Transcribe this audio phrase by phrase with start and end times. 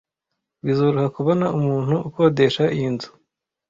[0.65, 3.09] Bizoroha kubona umuntu ukodesha iyi nzu.